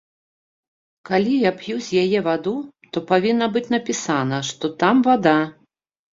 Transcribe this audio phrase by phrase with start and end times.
[1.09, 2.55] Калі я п'ю з яе ваду,
[2.91, 5.37] то павінна быць напісана, што там вада.